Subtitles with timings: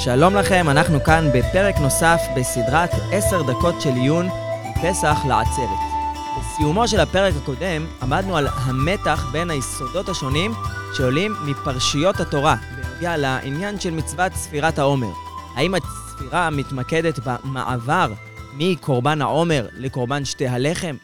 [0.00, 4.28] שלום לכם, אנחנו כאן בפרק נוסף בסדרת 10 דקות של עיון
[4.70, 5.78] מפסח לעצרת.
[6.38, 10.52] בסיומו של הפרק הקודם עמדנו על המתח בין היסודות השונים
[10.96, 15.12] שעולים מפרשיות התורה בנוגע לעניין של מצוות ספירת העומר.
[15.54, 18.12] האם הספירה מתמקדת במעבר
[18.56, 20.96] מקורבן העומר לקורבן שתי הלחם?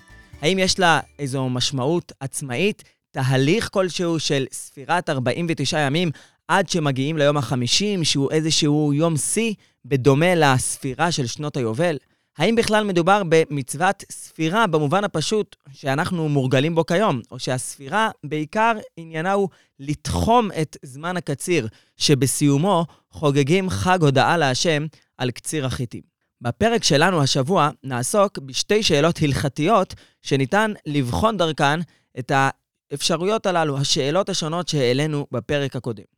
[0.43, 6.11] האם יש לה איזו משמעות עצמאית, תהליך כלשהו של ספירת 49 ימים
[6.49, 9.55] עד שמגיעים ליום החמישים, שהוא איזשהו יום שיא,
[9.85, 11.97] בדומה לספירה של שנות היובל?
[12.39, 19.33] האם בכלל מדובר במצוות ספירה במובן הפשוט שאנחנו מורגלים בו כיום, או שהספירה בעיקר עניינה
[19.33, 19.49] הוא
[19.81, 24.87] לתחום את זמן הקציר, שבסיומו חוגגים חג הודאה להשם
[25.19, 26.03] על קציר החיטים.
[26.41, 31.81] בפרק שלנו השבוע נעסוק בשתי שאלות הלכתיות שניתן לבחון דרכן
[32.19, 36.14] את האפשרויות הללו, השאלות השונות שהעלינו בפרק הקודם.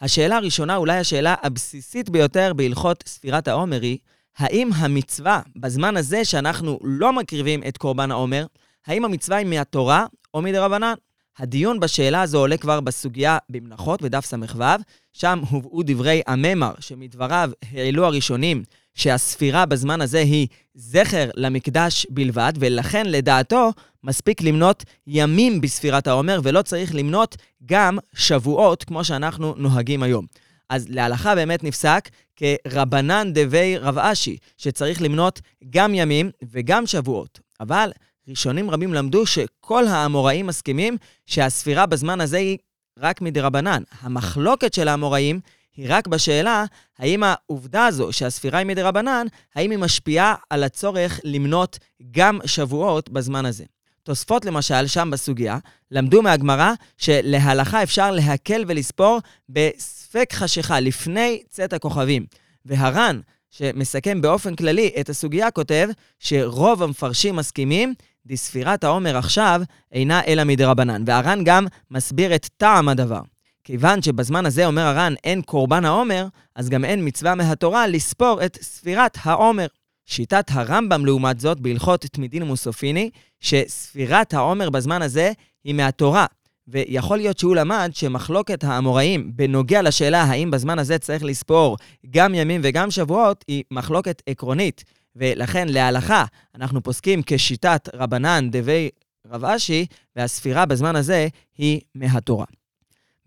[0.00, 3.98] השאלה הראשונה, אולי השאלה הבסיסית ביותר בהלכות ספירת העומר היא,
[4.38, 8.46] האם המצווה, בזמן הזה שאנחנו לא מקריבים את קורבן העומר,
[8.86, 10.94] האם המצווה היא מהתורה או מדרבנן?
[11.38, 14.64] הדיון בשאלה הזו עולה כבר בסוגיה במנחות, בדף ס"ו,
[15.12, 18.62] שם הובאו דברי הממר, שמדבריו העלו הראשונים
[18.98, 23.72] שהספירה בזמן הזה היא זכר למקדש בלבד, ולכן לדעתו
[24.04, 30.26] מספיק למנות ימים בספירת העומר, ולא צריך למנות גם שבועות, כמו שאנחנו נוהגים היום.
[30.70, 35.40] אז להלכה באמת נפסק כרבנן דבי רב אשי, שצריך למנות
[35.70, 37.40] גם ימים וגם שבועות.
[37.60, 37.92] אבל
[38.28, 40.96] ראשונים רבים למדו שכל האמוראים מסכימים
[41.26, 42.58] שהספירה בזמן הזה היא
[42.98, 43.82] רק מדרבנן.
[44.00, 45.40] המחלוקת של האמוראים
[45.78, 46.64] היא רק בשאלה
[46.98, 51.78] האם העובדה הזו שהספירה היא מדרבנן, האם היא משפיעה על הצורך למנות
[52.10, 53.64] גם שבועות בזמן הזה.
[54.02, 55.58] תוספות למשל, שם בסוגיה,
[55.90, 59.18] למדו מהגמרא שלהלכה אפשר להקל ולספור
[59.48, 62.26] בספק חשיכה, לפני צאת הכוכבים.
[62.64, 67.94] והר"ן, שמסכם באופן כללי את הסוגיה, כותב שרוב המפרשים מסכימים,
[68.26, 69.60] דספירת העומר עכשיו
[69.92, 71.02] אינה אלא מדרבנן.
[71.06, 73.20] והר"ן גם מסביר את טעם הדבר.
[73.68, 78.58] כיוון שבזמן הזה, אומר הר"ן, אין קורבן העומר, אז גם אין מצווה מהתורה לספור את
[78.62, 79.66] ספירת העומר.
[80.06, 85.32] שיטת הרמב"ם, לעומת זאת, בהלכות תמידין ומוסופיני, שספירת העומר בזמן הזה
[85.64, 86.26] היא מהתורה.
[86.68, 91.76] ויכול להיות שהוא למד שמחלוקת האמוראים בנוגע לשאלה האם בזמן הזה צריך לספור
[92.10, 94.84] גם ימים וגם שבועות, היא מחלוקת עקרונית.
[95.16, 96.24] ולכן להלכה
[96.54, 98.88] אנחנו פוסקים כשיטת רבנן דבי
[99.26, 99.86] רב אשי,
[100.16, 101.28] והספירה בזמן הזה
[101.58, 102.46] היא מהתורה.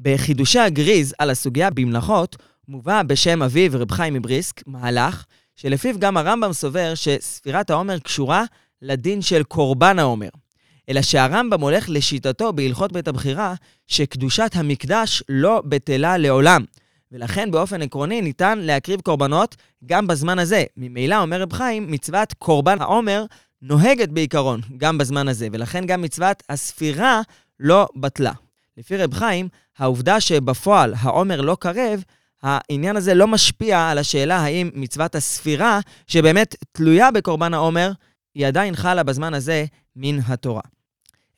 [0.01, 2.35] בחידושי הגריז על הסוגיה במלאכות,
[2.67, 5.25] מובא בשם אביו רב חיים מבריסק מהלך
[5.55, 8.43] שלפיו גם הרמב"ם סובר שספירת העומר קשורה
[8.81, 10.29] לדין של קורבן העומר.
[10.89, 13.53] אלא שהרמב"ם הולך לשיטתו בהלכות בית הבחירה,
[13.87, 16.65] שקדושת המקדש לא בטלה לעולם.
[17.11, 20.63] ולכן באופן עקרוני ניתן להקריב קורבנות גם בזמן הזה.
[20.77, 23.25] ממילא, אומר רב חיים, מצוות קורבן העומר
[23.61, 27.21] נוהגת בעיקרון גם בזמן הזה, ולכן גם מצוות הספירה
[27.59, 28.31] לא בטלה.
[28.81, 32.03] לפי רב חיים, העובדה שבפועל העומר לא קרב,
[32.43, 37.91] העניין הזה לא משפיע על השאלה האם מצוות הספירה, שבאמת תלויה בקורבן העומר,
[38.35, 39.65] היא עדיין חלה בזמן הזה
[39.95, 40.61] מן התורה.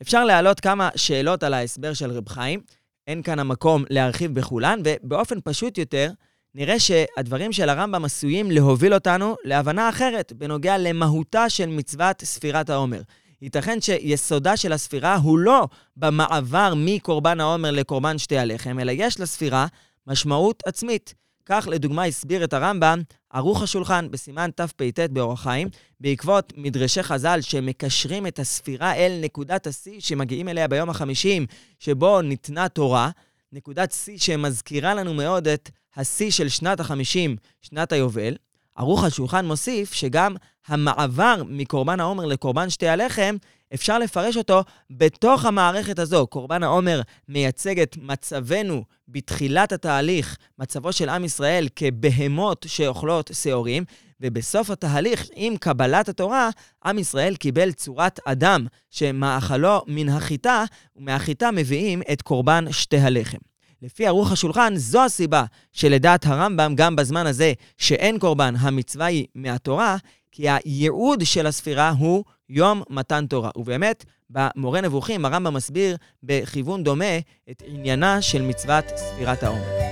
[0.01, 2.59] אפשר להעלות כמה שאלות על ההסבר של רב חיים,
[3.07, 6.11] אין כאן המקום להרחיב בכולן, ובאופן פשוט יותר,
[6.55, 13.01] נראה שהדברים של הרמב"ם עשויים להוביל אותנו להבנה אחרת בנוגע למהותה של מצוות ספירת העומר.
[13.43, 15.67] ייתכן שיסודה של הספירה הוא לא
[15.97, 19.67] במעבר מקורבן העומר לקורבן שתי הלחם, אלא יש לספירה
[20.07, 21.13] משמעות עצמית.
[21.45, 23.01] כך לדוגמה הסביר את הרמב"ם
[23.33, 25.67] ערוך השולחן בסימן תפ"ט באורח חיים,
[25.99, 31.45] בעקבות מדרשי חז"ל שמקשרים את הספירה אל נקודת השיא שמגיעים אליה ביום החמישים,
[31.79, 33.09] שבו ניתנה תורה,
[33.51, 38.35] נקודת שיא שמזכירה לנו מאוד את השיא של שנת החמישים, שנת היובל.
[38.75, 40.35] ערוך השולחן מוסיף שגם
[40.67, 43.35] המעבר מקורבן העומר לקורבן שתי הלחם,
[43.73, 46.27] אפשר לפרש אותו בתוך המערכת הזו.
[46.27, 53.83] קורבן העומר מייצג את מצבנו בתחילת התהליך, מצבו של עם ישראל כבהמות שאוכלות שעורים,
[54.21, 56.49] ובסוף התהליך, עם קבלת התורה,
[56.85, 60.63] עם ישראל קיבל צורת אדם, שמאכלו מן החיטה,
[60.95, 63.52] ומהחיטה מביאים את קורבן שתי הלחם.
[63.83, 69.97] לפי ערוך השולחן, זו הסיבה שלדעת הרמב"ם, גם בזמן הזה שאין קורבן, המצווה היא מהתורה,
[70.31, 73.49] כי הייעוד של הספירה הוא יום מתן תורה.
[73.55, 77.17] ובאמת, במורה נבוכים הרמב"ם מסביר בכיוון דומה
[77.51, 79.82] את עניינה של מצוות ספירת העומר.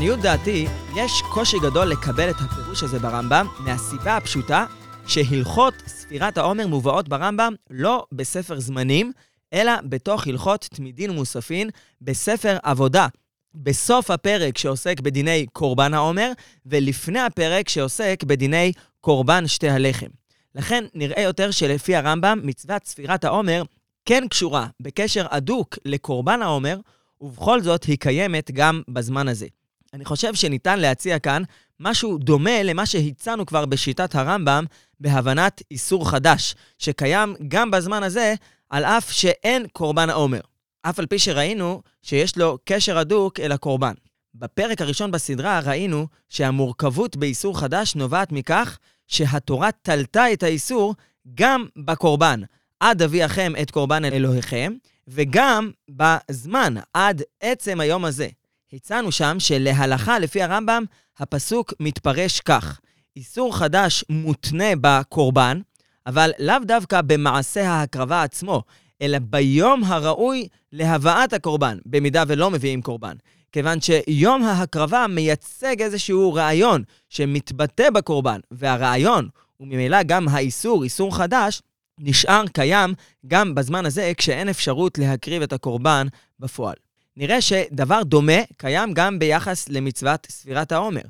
[0.00, 0.66] לעניות דעתי,
[0.96, 4.66] יש קושי גדול לקבל את הפירוש הזה ברמב"ם, מהסיבה הפשוטה
[5.06, 9.12] שהלכות ספירת העומר מובאות ברמב"ם לא בספר זמנים,
[9.52, 11.70] אלא בתוך הלכות תמידין ומוספין
[12.00, 13.06] בספר עבודה.
[13.54, 16.32] בסוף הפרק שעוסק בדיני קורבן העומר,
[16.66, 20.08] ולפני הפרק שעוסק בדיני קורבן שתי הלחם.
[20.54, 23.62] לכן נראה יותר שלפי הרמב"ם, מצוות ספירת העומר
[24.04, 26.78] כן קשורה בקשר הדוק לקורבן העומר,
[27.20, 29.46] ובכל זאת היא קיימת גם בזמן הזה.
[29.94, 31.42] אני חושב שניתן להציע כאן
[31.80, 34.64] משהו דומה למה שהצענו כבר בשיטת הרמב"ם
[35.00, 38.34] בהבנת איסור חדש, שקיים גם בזמן הזה,
[38.70, 40.40] על אף שאין קורבן העומר.
[40.82, 43.94] אף על פי שראינו שיש לו קשר הדוק אל הקורבן.
[44.34, 50.94] בפרק הראשון בסדרה ראינו שהמורכבות באיסור חדש נובעת מכך שהתורה תלתה את האיסור
[51.34, 52.40] גם בקורבן,
[52.80, 54.72] עד אביאכם את קורבן אלוהיכם,
[55.08, 58.28] וגם בזמן, עד עצם היום הזה.
[58.72, 60.84] הצענו שם שלהלכה, לפי הרמב"ם,
[61.18, 62.80] הפסוק מתפרש כך:
[63.16, 65.60] איסור חדש מותנה בקורבן,
[66.06, 68.62] אבל לאו דווקא במעשה ההקרבה עצמו,
[69.02, 73.16] אלא ביום הראוי להבאת הקורבן, במידה ולא מביאים קורבן.
[73.52, 79.28] כיוון שיום ההקרבה מייצג איזשהו רעיון שמתבטא בקורבן, והרעיון,
[79.60, 81.62] וממילא גם האיסור, איסור חדש,
[81.98, 82.94] נשאר קיים
[83.26, 86.06] גם בזמן הזה כשאין אפשרות להקריב את הקורבן
[86.40, 86.76] בפועל.
[87.20, 91.00] נראה שדבר דומה קיים גם ביחס למצוות ספירת העומר.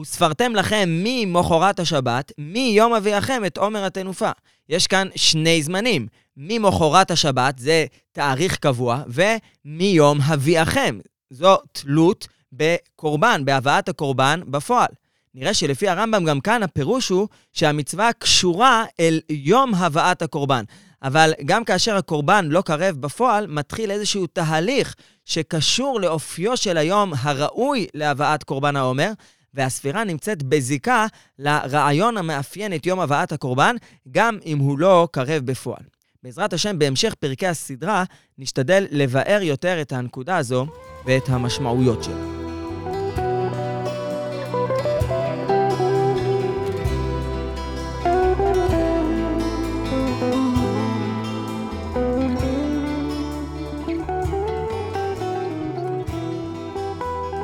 [0.00, 4.30] וספרתם לכם ממחרת השבת, מיום אביאכם את עומר התנופה.
[4.68, 6.06] יש כאן שני זמנים.
[6.36, 10.98] ממחרת השבת זה תאריך קבוע, ומיום הביאכם.
[11.30, 14.90] זו תלות בקורבן, בהבאת הקורבן בפועל.
[15.34, 20.64] נראה שלפי הרמב"ם גם כאן הפירוש הוא שהמצווה קשורה אל יום הבאת הקורבן.
[21.02, 24.94] אבל גם כאשר הקורבן לא קרב בפועל, מתחיל איזשהו תהליך
[25.28, 29.10] שקשור לאופיו של היום הראוי להבאת קורבן העומר,
[29.54, 31.06] והספירה נמצאת בזיקה
[31.38, 33.76] לרעיון המאפיין את יום הבאת הקורבן,
[34.10, 35.82] גם אם הוא לא קרב בפועל.
[36.22, 38.04] בעזרת השם, בהמשך פרקי הסדרה,
[38.38, 40.66] נשתדל לבאר יותר את הנקודה הזו
[41.06, 42.37] ואת המשמעויות שלה.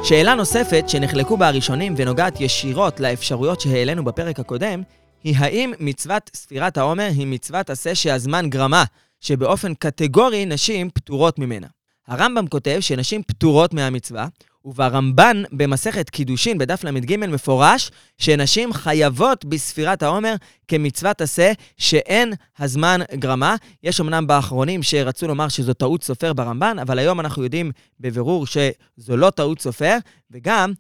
[0.09, 4.83] שאלה נוספת שנחלקו בה הראשונים ונוגעת ישירות לאפשרויות שהעלינו בפרק הקודם,
[5.25, 8.85] היא האם מצוות ספירת העומר היא מצוות עשה שהזמן גרמה,
[9.21, 11.67] שבאופן קטגורי נשים פטורות ממנה.
[12.09, 14.27] הרמב"ם כותב שנשים פטורות מהמצווה,
[14.65, 20.35] וברמב"ן במסכת קידושין בדף ל"ג מפורש שנשים חייבות בספירת העומר
[20.69, 23.57] כמצוות עשה שאין הזמן גרמה.
[23.83, 29.17] יש אמנם באחרונים שרצו לומר שזו טעות סופר ברמב"ן, אבל היום אנחנו יודעים בבירור שזו
[29.17, 29.97] לא טעות סופר,
[30.31, 30.73] וגם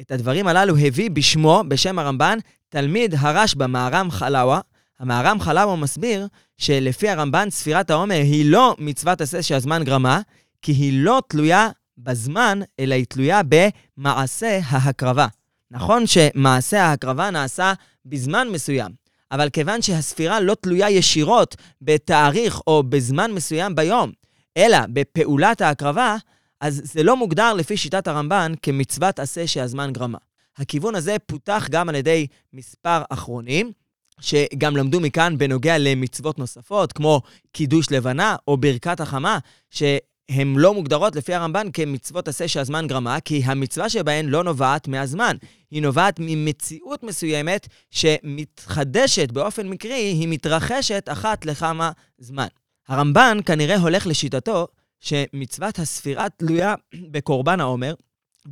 [0.00, 4.60] את הדברים הללו הביא בשמו, בשם הרמב"ן, תלמיד הרשב"א, מהר"ם חלאווה.
[5.00, 6.26] המהר"ם חלאווה מסביר
[6.58, 10.20] שלפי הרמב"ן ספירת העומר היא לא מצוות עשה שהזמן גרמה,
[10.62, 11.68] כי היא לא תלויה
[11.98, 15.26] בזמן, אלא היא תלויה במעשה ההקרבה.
[15.70, 17.72] נכון שמעשה ההקרבה נעשה
[18.06, 18.92] בזמן מסוים,
[19.32, 24.12] אבל כיוון שהספירה לא תלויה ישירות בתאריך או בזמן מסוים ביום,
[24.56, 26.16] אלא בפעולת ההקרבה,
[26.60, 30.18] אז זה לא מוגדר לפי שיטת הרמב"ן כמצוות עשה שהזמן גרמה.
[30.56, 33.72] הכיוון הזה פותח גם על ידי מספר אחרונים,
[34.20, 37.20] שגם למדו מכאן בנוגע למצוות נוספות, כמו
[37.52, 39.38] קידוש לבנה או ברכת החמה,
[39.70, 39.82] ש...
[40.28, 45.36] הן לא מוגדרות לפי הרמב"ן כמצוות עשה שהזמן גרמה, כי המצווה שבהן לא נובעת מהזמן.
[45.70, 52.46] היא נובעת ממציאות מסוימת שמתחדשת באופן מקרי, היא מתרחשת אחת לכמה זמן.
[52.88, 54.66] הרמב"ן כנראה הולך לשיטתו
[55.00, 56.74] שמצוות הספירה תלויה
[57.12, 57.94] בקורבן העומר,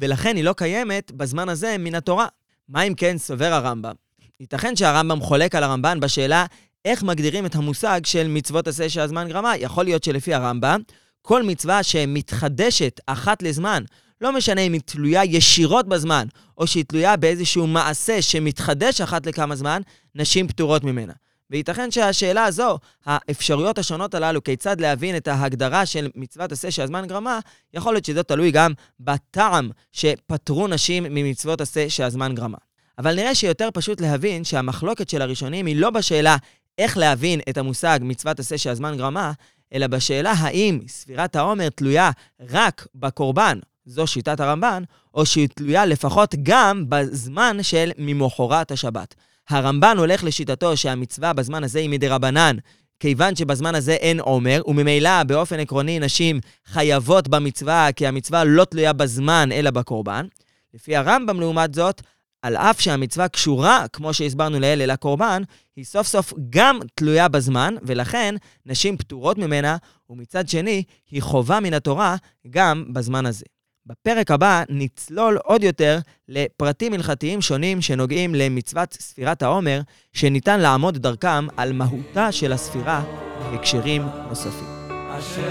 [0.00, 2.26] ולכן היא לא קיימת בזמן הזה מן התורה.
[2.68, 3.94] מה אם כן סובר הרמב"ם?
[4.40, 6.46] ייתכן שהרמב"ם חולק על הרמב"ן בשאלה
[6.84, 9.56] איך מגדירים את המושג של מצוות עשה שהזמן גרמה.
[9.56, 10.80] יכול להיות שלפי הרמב"ם,
[11.22, 13.82] כל מצווה שמתחדשת אחת לזמן,
[14.20, 16.26] לא משנה אם היא תלויה ישירות בזמן,
[16.58, 19.82] או שהיא תלויה באיזשהו מעשה שמתחדש אחת לכמה זמן,
[20.14, 21.12] נשים פטורות ממנה.
[21.50, 27.38] וייתכן שהשאלה הזו, האפשרויות השונות הללו, כיצד להבין את ההגדרה של מצוות עשה שהזמן גרמה,
[27.74, 32.58] יכול להיות שזה תלוי גם בטעם שפטרו נשים ממצוות עשה שהזמן גרמה.
[32.98, 36.36] אבל נראה שיותר פשוט להבין שהמחלוקת של הראשונים היא לא בשאלה
[36.78, 39.32] איך להבין את המושג מצוות עשה שהזמן גרמה,
[39.74, 42.10] אלא בשאלה האם ספירת העומר תלויה
[42.50, 44.82] רק בקורבן, זו שיטת הרמב"ן,
[45.14, 49.14] או שהיא תלויה לפחות גם בזמן של ממחרת השבת.
[49.48, 52.56] הרמב"ן הולך לשיטתו שהמצווה בזמן הזה היא מדרבנן,
[53.00, 58.92] כיוון שבזמן הזה אין עומר, וממילא באופן עקרוני נשים חייבות במצווה, כי המצווה לא תלויה
[58.92, 60.26] בזמן אלא בקורבן.
[60.74, 62.02] לפי הרמב"ם, לעומת זאת,
[62.42, 65.42] על אף שהמצווה קשורה, כמו שהסברנו לעיל, אל הקורבן,
[65.76, 68.34] היא סוף סוף גם תלויה בזמן, ולכן
[68.66, 69.76] נשים פטורות ממנה,
[70.10, 72.16] ומצד שני, היא חובה מן התורה
[72.50, 73.44] גם בזמן הזה.
[73.86, 79.80] בפרק הבא נצלול עוד יותר לפרטים הלכתיים שונים שנוגעים למצוות ספירת העומר,
[80.12, 83.04] שניתן לעמוד דרכם על מהותה של הספירה
[83.50, 84.88] בהקשרים נוספים.
[84.90, 85.42] השם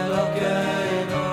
[0.00, 1.32] אלוקינו,